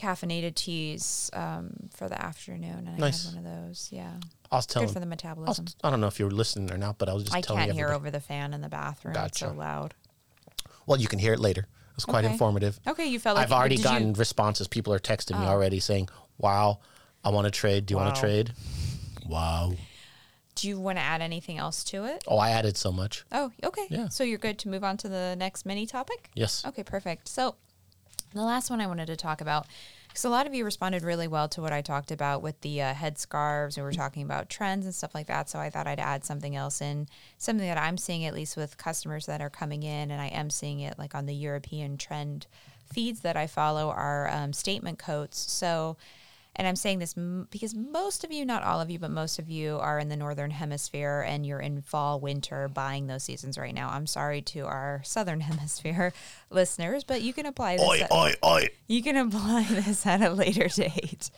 [0.00, 3.26] caffeinated teas um for the afternoon and Nice.
[3.26, 3.88] I had one of those.
[3.92, 4.12] Yeah.
[4.50, 5.66] I was telling Good for the I, was, metabolism.
[5.84, 7.60] I don't know if you were listening or not, but I was just I telling
[7.62, 8.08] can't hear everybody.
[8.08, 9.14] over the fan in the bathroom.
[9.16, 9.58] It's so Gotcha.
[9.58, 9.94] loud.
[10.86, 11.60] Well, you can hear it later.
[11.62, 12.32] It was quite Okay.
[12.32, 12.80] informative.
[12.86, 14.66] Okay, you felt like I've already did you- gotten responses.
[14.66, 15.50] People are texting me Oh.
[15.50, 16.08] already saying,
[16.38, 16.80] "Wow,
[17.22, 17.86] I want to trade.
[17.86, 18.52] Do you want to trade?"
[19.26, 19.72] Wow.
[20.56, 22.24] Do you want to add anything else to it?
[22.26, 23.24] Oh, I added so much.
[23.32, 23.86] Oh, okay.
[23.88, 24.08] Yeah.
[24.08, 26.30] So you're good to move on to the next mini topic?
[26.34, 26.64] Yes.
[26.66, 27.28] Okay, perfect.
[27.28, 27.54] So
[28.32, 29.66] the last one I wanted to talk about,
[30.08, 32.82] because a lot of you responded really well to what I talked about with the
[32.82, 33.76] uh, headscarves.
[33.76, 35.48] We were talking about trends and stuff like that.
[35.48, 38.76] So I thought I'd add something else in, something that I'm seeing at least with
[38.76, 42.46] customers that are coming in, and I am seeing it like on the European trend
[42.92, 45.38] feeds that I follow are um, statement coats.
[45.52, 45.96] So
[46.56, 49.38] and I'm saying this m- because most of you, not all of you, but most
[49.38, 53.56] of you are in the northern hemisphere and you're in fall, winter buying those seasons
[53.56, 53.88] right now.
[53.90, 56.12] I'm sorry to our southern hemisphere
[56.50, 57.86] listeners, but you can apply this.
[57.88, 58.68] Oi, at- oi, oi.
[58.88, 61.30] you can apply this at a later date.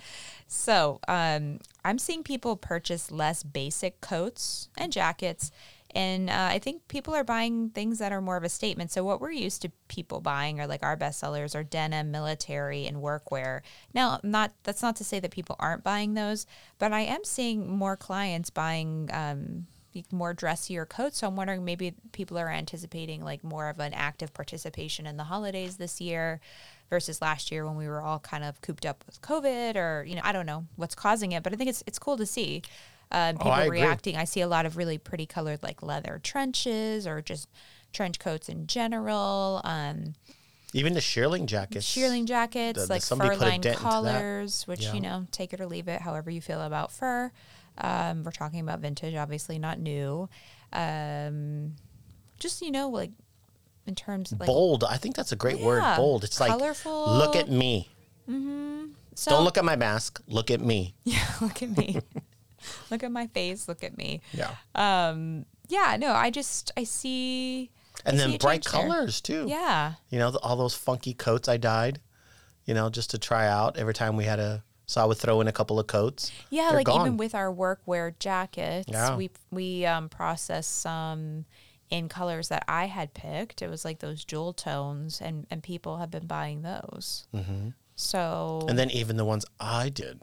[0.49, 5.51] So um, I'm seeing people purchase less basic coats and jackets.
[5.95, 8.91] And uh, I think people are buying things that are more of a statement.
[8.91, 12.87] So what we're used to people buying are like our best sellers are denim, military,
[12.87, 13.61] and workwear.
[13.93, 16.47] Now, not that's not to say that people aren't buying those,
[16.79, 19.67] but I am seeing more clients buying um,
[20.11, 21.19] more dressier coats.
[21.19, 25.25] So I'm wondering maybe people are anticipating like more of an active participation in the
[25.25, 26.41] holidays this year
[26.89, 30.15] versus last year when we were all kind of cooped up with COVID or you
[30.15, 32.63] know I don't know what's causing it, but I think it's it's cool to see
[33.13, 34.17] um, people Oh, I reacting.
[34.17, 37.49] I see a lot of really pretty colored like leather trenches or just
[37.93, 39.61] trench coats in general.
[39.65, 40.15] Um,
[40.73, 41.87] Even the shearling jackets.
[41.87, 43.77] shearling jackets, the- like fur lined dent into that.
[43.79, 44.95] collars, which Yeah.
[44.95, 47.31] you know, take it or leave it, however you feel about fur.
[47.79, 50.29] Um, we're talking about vintage, obviously not new.
[50.73, 51.75] Um,
[52.39, 53.11] just you know, like
[53.87, 54.85] in terms of like Bold.
[54.85, 55.83] I think that's a great word.
[55.97, 56.25] Bold.
[56.25, 57.13] It's like Colorful.
[57.17, 57.89] look at me.
[59.15, 60.21] so, Don't look at my mask.
[60.27, 60.95] Look at me.
[61.05, 61.99] Yeah, look at me.
[62.91, 63.69] look at my face.
[63.69, 64.21] Look at me.
[64.33, 64.55] Yeah.
[64.75, 67.71] Um, yeah, no, I just I see.
[68.05, 68.83] and I then see bright change there.
[68.83, 69.47] colors too.
[69.49, 72.01] Yeah, You know, all those funky coats I dyed.
[72.65, 74.63] you know, just to try out every time we had a.
[74.87, 76.31] So I would throw in a couple of coats.
[76.51, 79.17] Yeah, They're like even with our workwear jackets, Yeah.
[79.17, 81.45] we we um, processed some
[81.89, 83.63] in colors that I had picked.
[83.63, 87.27] It was like those jewel tones, and and people have been buying those.
[87.35, 87.69] Mm-hmm.
[87.97, 90.21] So And then even the ones I did,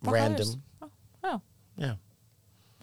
[0.00, 0.36] What random.
[0.46, 0.56] colors?
[0.82, 0.90] Oh,
[1.24, 1.40] oh,
[1.76, 1.94] Yeah.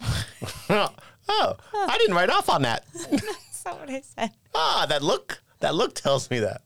[0.70, 2.84] oh, I didn't write off on that.
[3.10, 4.30] that's not what I said.
[4.54, 5.42] Ah, that look.
[5.60, 6.62] That look tells me that.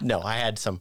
[0.00, 0.80] no, I had some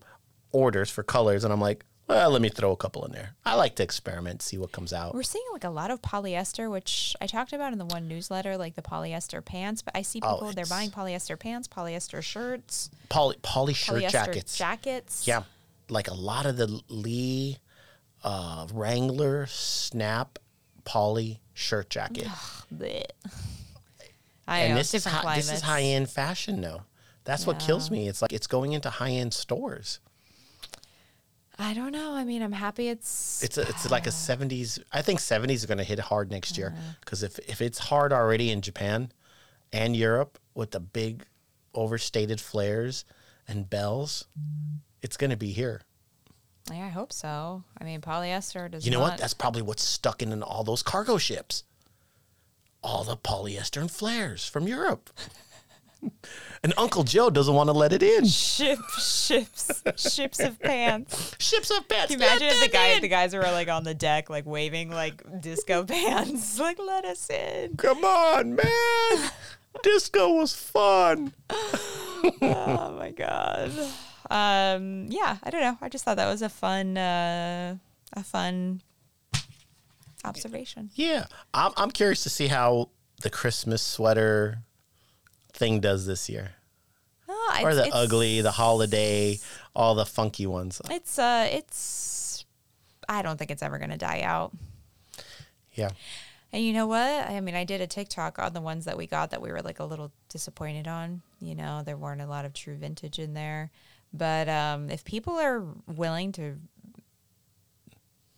[0.51, 3.35] orders for colors, and I'm like, well, let me throw a couple in there.
[3.45, 5.13] I like to experiment, see what comes out.
[5.13, 8.57] We're seeing like a lot of polyester, which I talked about in the one newsletter,
[8.57, 9.81] like the polyester pants.
[9.83, 14.11] But I see Oh, people they're buying polyester pants, polyester shirts, Poly poly shirt polyester
[14.11, 14.57] jackets.
[14.57, 15.27] jackets.
[15.27, 15.43] Yeah,
[15.89, 17.57] like a lot of the Lee,
[18.23, 20.39] uh, Wrangler, Snap,
[20.85, 22.27] poly shirt jacket.
[24.47, 25.65] I and know this is different high, this is climates.
[25.65, 26.83] high end fashion, though.
[27.25, 28.07] That's what kills me.
[28.07, 29.99] It's like it's going into high end stores.
[31.61, 32.13] I don't know.
[32.15, 34.79] I mean, I'm happy it's It's a, it's like a '70s.
[34.91, 36.93] I think '70s are going to hit hard next year Uh-huh.
[37.01, 39.11] because if if it's hard already in Japan
[39.73, 41.25] and Europe with the big
[41.75, 43.05] overstated flares
[43.47, 44.25] and bells,
[45.01, 45.81] it's going to be here.
[46.71, 47.63] Yeah, I hope so.
[47.79, 48.85] I mean, polyester does.
[48.85, 49.19] You know not, what?
[49.19, 51.63] That's probably what's stuck in all those cargo ships.
[52.83, 55.09] All the polyester and flares from Europe.
[56.63, 58.25] and Uncle Joe doesn't want to let it in.
[58.25, 61.35] ship ships ships of pants.
[61.39, 62.11] Ships of pants.
[62.11, 63.01] Can you imagine let if the guy in.
[63.01, 67.29] the guys were like on the deck, like waving like disco pants, like let us
[67.29, 67.75] in.
[67.77, 69.31] Come on, man.
[69.83, 71.33] Disco was fun.
[72.41, 73.71] Oh my god.
[74.29, 75.77] Um, yeah, I don't know.
[75.81, 77.75] I just thought that was a fun, uh,
[78.13, 78.81] a fun
[80.23, 80.89] observation.
[80.95, 82.89] Yeah, I'm, I'm curious to see how
[83.21, 84.59] the Christmas sweater
[85.53, 86.51] thing does this year,
[87.27, 89.39] Oh, or the ugly, the holiday,
[89.75, 90.81] all the funky ones.
[90.89, 92.45] It's uh, it's.
[93.07, 94.51] I don't think it's ever gonna die out.
[95.73, 95.89] Yeah,
[96.51, 96.99] And you know what?
[97.29, 99.61] I mean, I did a TikTok on the ones that we got that we were
[99.61, 101.21] like a little disappointed on.
[101.39, 103.71] You know, there weren't a lot of true vintage in there.
[104.13, 106.57] But um, if people are willing to,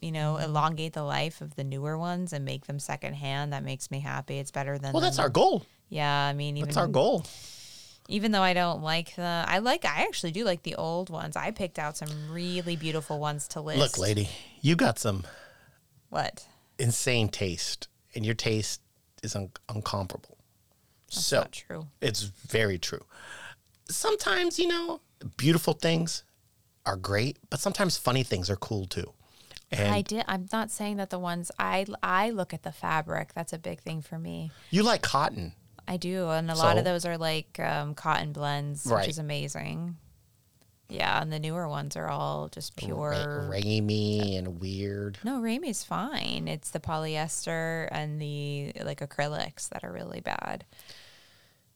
[0.01, 3.91] you know, elongate the life of the newer ones and make them secondhand, that makes
[3.91, 4.37] me happy.
[4.39, 4.93] It's better than.
[4.93, 5.65] well, that's our goal.
[5.89, 7.25] Yeah, I mean, even That's our goal.
[8.07, 11.35] even though I don't like the, I like, I actually do like the old ones.
[11.35, 13.79] I picked out some really beautiful ones to list.
[13.79, 14.29] Look, lady,
[14.61, 15.23] you got some
[16.09, 16.45] What?
[16.79, 18.81] insane taste, and your taste
[19.21, 20.37] is un- uncomparable.
[21.09, 21.87] That's so not true.
[21.99, 23.03] it's very true.
[23.89, 25.01] Sometimes, you know,
[25.37, 26.23] beautiful things
[26.85, 29.13] are great, but sometimes funny things are cool too.
[29.71, 30.25] And I did.
[30.27, 33.33] I'm not saying that the ones I I look at the fabric.
[33.33, 34.51] That's a big thing for me.
[34.69, 35.53] you like cotton.
[35.87, 39.01] I do, and a lot of those are like um, cotton blends, Right.
[39.01, 39.97] which is amazing.
[40.89, 43.11] Yeah, and the newer ones are all just pure.
[43.49, 45.19] Ra- and weird.
[45.23, 46.49] no, Ramie's fine.
[46.49, 50.65] It's the polyester and the like acrylics that are really bad.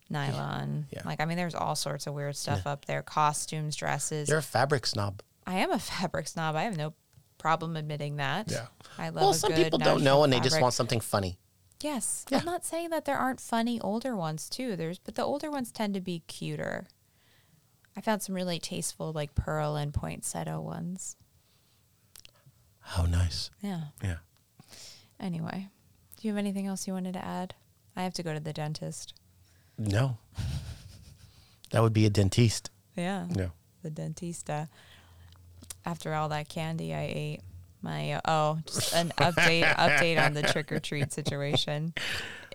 [0.10, 0.88] Nylon.
[0.92, 1.02] Yeah.
[1.06, 3.02] Like I mean, there's all sorts of weird stuff up there.
[3.02, 4.30] Costumes, dresses.
[4.30, 5.22] You're a fabric snob.
[5.46, 6.56] I am a fabric snob.
[6.56, 6.94] I have no
[7.38, 8.52] problem admitting that.
[8.52, 8.66] Yeah.
[8.98, 9.24] I love.
[9.24, 11.40] Well, some people don't know and they just want something funny.
[11.82, 12.26] Yes.
[12.30, 12.40] Yeah.
[12.40, 14.76] I'm not saying that there aren't funny older ones too.
[14.76, 16.88] There's but the older ones tend to be cuter.
[17.98, 21.16] I found some really tasteful like pearl and poinsettia ones.
[22.80, 23.50] How nice.
[23.62, 23.86] Yeah.
[24.04, 24.18] Yeah.
[25.20, 25.70] Anyway,
[26.18, 27.56] do you have anything else you wanted to add?
[27.96, 29.14] I have to go to the dentist.
[29.78, 30.18] No.
[31.72, 32.70] that would be a dentiste.
[32.96, 33.26] Yeah.
[33.30, 33.52] No.
[33.84, 34.70] The dentista.
[35.86, 37.42] After all that candy I ate,
[37.82, 41.94] my uh, oh, just an update update on the trick or treat situation.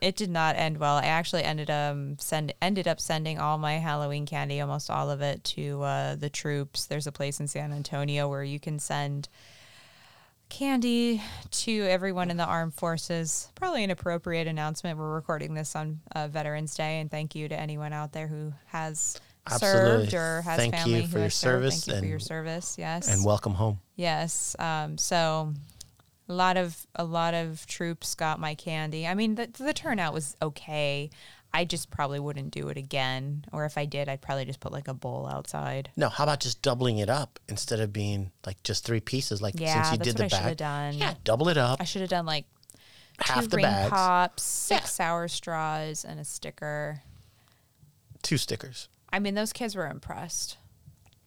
[0.02, 0.96] It did not end well.
[0.96, 5.20] I actually ended um send ended up sending all my Halloween candy, almost all of
[5.20, 6.86] it, to uh, the troops.
[6.86, 9.28] There's a place in San Antonio where you can send
[10.50, 13.48] candy to everyone in the armed forces.
[13.54, 14.98] Probably an appropriate announcement.
[14.98, 18.52] We're recording this on uh, Veterans Day, and thank you to anyone out there who
[18.66, 19.18] has
[19.50, 19.80] Absolutely.
[20.10, 21.62] served or has Thank you family for who your has served.
[21.72, 22.76] service Thank you for your service.
[22.78, 23.80] Yes, And welcome home.
[23.96, 24.54] yes.
[24.58, 25.54] Um, so
[26.28, 29.06] a lot of a lot of troops got my candy.
[29.06, 31.10] I mean, the the turnout was okay.
[31.52, 34.70] I just probably wouldn't do it again, or if I did, I'd probably just put
[34.72, 35.90] like a bowl outside.
[35.96, 39.58] No, how about just doubling it up instead of being like just three pieces like
[39.58, 40.94] Yeah, since you that's did what the I should have done.
[40.94, 41.80] Yeah, double it up.
[41.80, 42.44] I should have done like
[43.18, 43.90] half two the ring bags.
[43.90, 47.02] pops, six sour straws, and a sticker.
[48.22, 48.88] Two stickers.
[49.12, 50.56] I mean, those kids were impressed.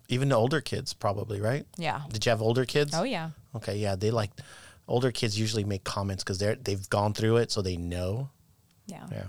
[0.07, 1.65] Even the older kids probably, right?
[1.77, 2.01] Yeah.
[2.09, 2.93] Did you have older kids?
[2.95, 3.31] Oh yeah.
[3.55, 4.31] Okay, yeah, they like
[4.88, 8.29] older kids usually make comments because they're they've gone through it, so they know.
[8.88, 9.05] Yeah.
[9.12, 9.23] Yeah.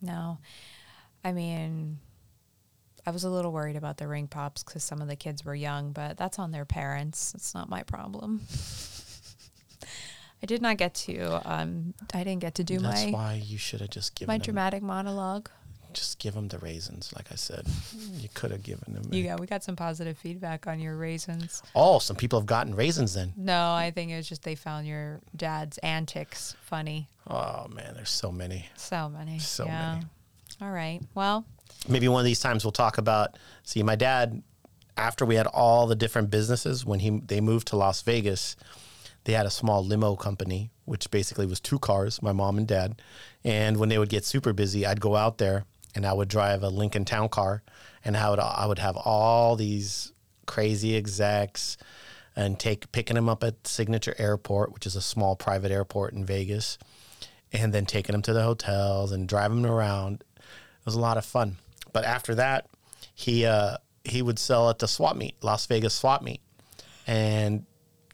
[0.00, 0.38] No.
[1.24, 1.98] I mean,
[3.06, 5.54] I was a little worried about the ring pops because some of the kids were
[5.54, 7.34] young, but that's on their parents.
[7.34, 8.42] It's not my problem.
[10.42, 11.40] I did not get to.
[11.44, 14.38] Um, I didn't get to do That's my why you should have just given my
[14.38, 15.50] dramatic monologue.
[15.92, 17.12] Just give them the raisins.
[17.16, 17.66] Like I said,
[18.12, 19.04] you could have given them.
[19.12, 21.62] You got we got some positive feedback on your raisins.
[21.74, 23.32] oh, some people have gotten raisins then.
[23.36, 27.08] No, I think it was just they found your dad's antics funny.
[27.26, 28.66] Oh man, there's so many.
[28.76, 29.38] So many.
[29.38, 29.94] So yeah.
[29.94, 30.06] many.
[30.62, 31.00] All right.
[31.14, 31.44] Well,
[31.88, 34.42] maybe one of these times we'll talk about see my dad
[34.96, 38.56] after we had all the different businesses when he they moved to Las Vegas
[39.24, 43.00] they had a small limo company which basically was two cars my mom and dad
[43.44, 46.62] and when they would get super busy I'd go out there and I would drive
[46.62, 47.62] a Lincoln Town car
[48.04, 50.12] and I would I would have all these
[50.46, 51.76] crazy execs
[52.36, 56.24] and take picking them up at Signature Airport which is a small private airport in
[56.24, 56.78] Vegas
[57.52, 60.24] and then taking them to the hotels and driving them around
[60.80, 61.56] it was a lot of fun.
[61.92, 62.66] But after that,
[63.14, 66.40] he uh, he would sell at the swap meet, Las Vegas swap meet,
[67.06, 67.66] and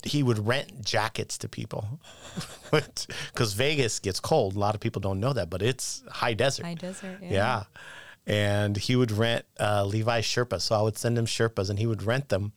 [0.06, 2.00] he would rent jackets to people
[2.70, 4.56] because Vegas gets cold.
[4.56, 6.64] A lot of people don't know that, but it's high desert.
[6.64, 7.18] high desert.
[7.22, 7.64] yeah.
[8.26, 10.62] And he would rent uh, Levi Sherpas.
[10.62, 12.52] So I would send him Sherpas and he would rent them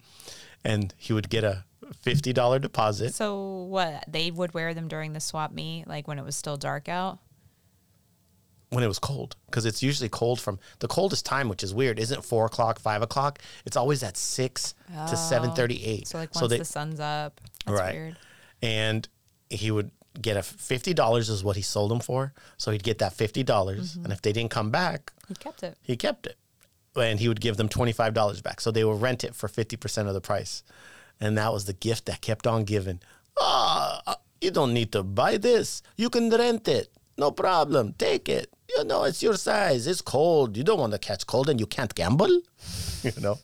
[0.63, 1.63] and he would get a
[2.05, 3.13] $50 deposit.
[3.13, 4.03] So what?
[4.07, 7.19] They would wear them during the swap meet, like when it was still dark out.
[8.71, 11.97] When it was cold because it's usually cold from the coldest time, which is weird.
[11.99, 13.39] Isn't four o'clock, five o'clock?
[13.65, 14.73] It's always at six
[15.09, 16.07] to seven thirty eight.
[16.07, 17.41] So like once they, the sun's up.
[17.65, 18.17] That's right, weird.
[18.61, 19.07] and
[19.49, 22.33] he would get a fifty dollars is what he sold them for.
[22.57, 24.03] So he'd get that fifty dollars, Mm-hmm.
[24.05, 25.77] and if they didn't come back, He kept it.
[25.81, 26.37] he kept it,
[26.95, 28.61] and he would give them twenty five dollars back.
[28.61, 30.63] So they would rent it for fifty percent of the price,
[31.19, 32.99] and that was the gift that kept on giving.
[33.39, 35.81] Ah, you don't need to buy this.
[35.97, 36.89] You can rent it.
[37.17, 37.93] No problem.
[37.97, 38.53] Take it.
[38.79, 39.87] You know, it's your size.
[39.87, 40.55] It's cold.
[40.55, 42.29] You don't want to catch cold, and you can't gamble.
[43.03, 43.37] you know.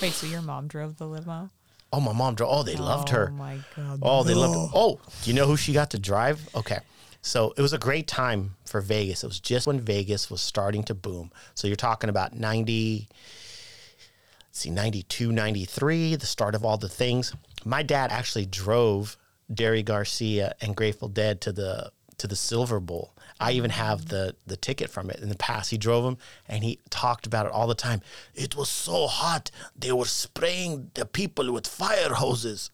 [0.00, 1.50] Wait, so your mom drove the limo?
[1.92, 2.50] Oh, my mom drove.
[2.52, 3.28] Oh, they loved her.
[3.30, 3.98] Oh my god.
[4.02, 4.68] Oh, they loved her.
[4.74, 6.48] Oh, do you know who she got to drive?
[6.54, 6.78] Okay.
[7.22, 9.22] So it was a great time for Vegas.
[9.22, 11.30] It was just when Vegas was starting to boom.
[11.54, 17.34] So you're talking about 90, let's see, 92, 93, the start of all the things.
[17.64, 19.16] My dad actually drove
[19.52, 23.14] Jerry Garcia and Grateful Dead to the to the Silver Bowl.
[23.40, 25.70] I even have the the ticket from it in the past.
[25.70, 26.18] He drove them
[26.48, 28.00] and he talked about it all the time.
[28.34, 29.50] It was so hot.
[29.76, 32.70] They were spraying the people with fire hoses,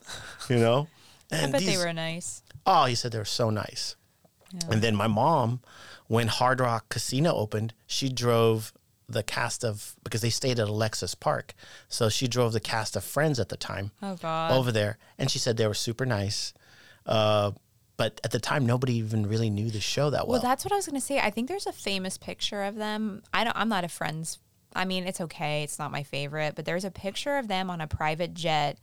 [0.48, 0.88] you know?
[1.32, 2.42] I And bet they were nice.
[2.66, 3.96] Oh, he said they were so nice.
[4.70, 5.60] And then my mom,
[6.06, 8.72] when Hard Rock Casino opened, she drove
[9.06, 11.54] the cast of because they stayed at Alexis Park,
[11.88, 14.52] so she drove the cast of Friends at the time Oh god.
[14.52, 16.52] over there, and she said they were super nice.
[17.06, 17.52] Uh,
[17.98, 20.34] but at the time, nobody even really knew the show that well.
[20.40, 21.18] Well, that's what I was going to say.
[21.18, 23.22] I think there's a famous picture of them.
[23.34, 23.54] I don't.
[23.56, 24.38] I'm not a friends.
[24.74, 25.64] I mean, it's okay.
[25.64, 28.78] It's not my favorite, but there's a picture of them on a private jet,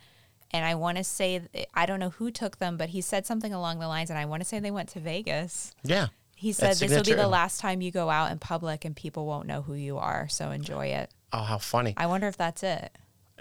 [0.51, 1.41] and I want to say
[1.73, 4.25] I don't know who took them, but he said something along the lines, and I
[4.25, 5.71] want to say they went to Vegas.
[5.83, 8.95] yeah, He said this will be the last time you go out in public, and
[8.95, 10.27] people won't know who you are.
[10.27, 11.09] So enjoy it.
[11.31, 11.93] Oh, how funny!
[11.95, 12.91] I wonder if that's it.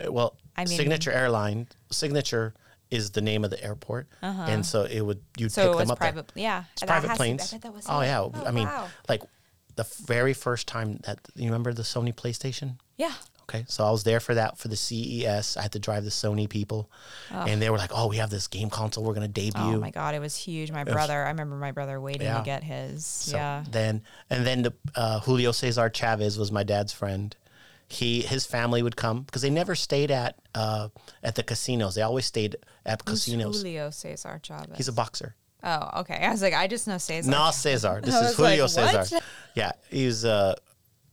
[0.09, 2.55] Well, I mean- Signature Airline, Signature
[2.91, 5.55] is the name of the airport, and so it would you'd Uh-huh.
[5.55, 6.13] So pick it them was up there.
[6.13, 6.33] private.
[6.35, 7.53] Yeah, It's private to- planes.
[7.53, 8.07] I bet that was oh it.
[8.07, 8.89] yeah, Oh, I mean, wow.
[9.09, 9.23] like
[9.77, 12.79] the very first time that you remember the Sony PlayStation.
[12.97, 13.13] yeah.
[13.47, 15.59] Okay, so I was there for that for the CES.
[15.59, 16.91] I had to drive the Sony people,
[17.31, 19.05] and they were like, "Oh, we have this game console.
[19.05, 20.71] We're gonna debut." Oh my god, it was huge.
[20.73, 22.39] My brother, I remember my brother waiting Yeah.
[22.39, 23.05] to get his.
[23.05, 23.63] So yeah.
[23.71, 27.37] Then and then the uh, Julio Cesar Chavez was my dad's friend.
[27.89, 30.89] He his family would come because they never stayed at uh,
[31.23, 31.95] at the casinos.
[31.95, 33.57] They always stayed at Who's casinos.
[33.59, 34.77] Julio Cesar Chavez.
[34.77, 35.35] He's a boxer.
[35.63, 36.17] Oh, okay.
[36.17, 37.31] I was like, I just know Cesar.
[37.31, 38.01] No, Cesar.
[38.05, 39.07] This is was like, Julio what?
[39.07, 39.21] Cesar.
[39.55, 40.57] Yeah, he's a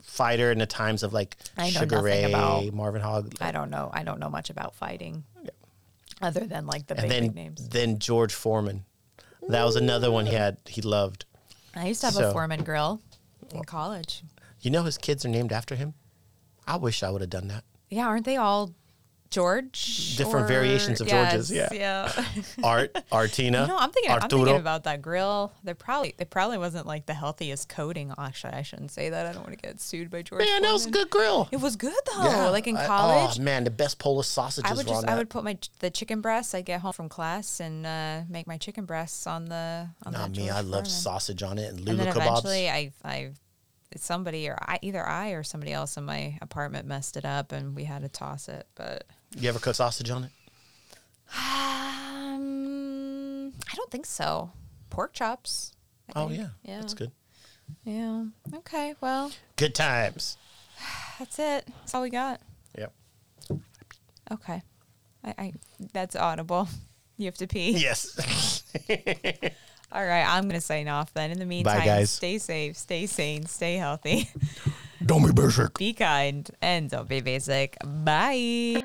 [0.01, 3.69] fighter in the times of like I know Sugar Ray, about- Marvin Hogg, I don't
[3.69, 3.89] know.
[3.93, 5.23] I don't know much about fighting,
[6.21, 7.69] other than like the and big, then big names.
[7.69, 8.85] then George Foreman.
[9.49, 10.57] That was another one he had.
[10.67, 11.25] He loved.
[11.75, 13.01] I used to have so- a Foreman grill
[13.53, 14.23] in college.
[14.61, 15.93] You know his kids are named after him.
[16.73, 17.63] I wish I would have done that.
[17.89, 18.71] Yeah, aren't they all
[19.29, 20.15] George?
[20.17, 21.69] Different or- variations of Yes, Georges, yeah.
[21.71, 22.25] yeah.
[22.63, 24.11] Art, Artina, You know, I'm thinking.
[24.11, 25.53] I'm thinking about that grill.
[25.63, 28.13] They probably, they probably wasn't like the healthiest coating.
[28.17, 29.25] Actually, I shouldn't say that.
[29.25, 30.43] I don't want to get sued by George.
[30.45, 31.47] Man, that was a good grill.
[31.51, 32.49] It was good though.
[32.51, 35.05] Like in I- college, oh man, the best Polish sausages I would were on just
[35.07, 35.13] that.
[35.13, 36.53] I would put my the chicken breasts.
[36.53, 40.31] I get home from class and uh, make my chicken breasts on the on Not
[40.31, 40.37] me.
[40.47, 42.27] George I love sausage on it and And Lulu then kebabs.
[42.39, 43.29] eventually, I I
[43.97, 47.75] somebody or I either I or somebody else in my apartment messed it up, and
[47.75, 48.67] we had to toss it.
[48.75, 49.05] But
[49.37, 50.31] You ever cook sausage on it?
[52.11, 54.51] um, I don't think so.
[54.89, 55.73] Pork chops.
[56.09, 56.39] I Oh think.
[56.41, 57.11] yeah, yeah, that's good.
[57.85, 58.25] Yeah.
[58.55, 58.95] Okay.
[59.01, 60.37] Well, Good times.
[61.19, 61.67] That's it.
[61.79, 62.41] That's all we got.
[62.77, 62.93] Yep.
[64.31, 64.61] Okay.
[65.23, 65.53] I, I
[65.93, 66.67] that's audible.
[67.17, 67.71] You have to pee.
[67.77, 68.63] Yes.
[69.91, 71.31] All right, I'm gonna sign off then.
[71.31, 72.11] In the meantime, Bye, guys.
[72.11, 74.29] stay safe, stay sane, stay healthy,
[75.05, 75.77] Don't be basic.
[75.77, 77.75] be kind, and don't be basic.
[77.85, 78.83] Bye.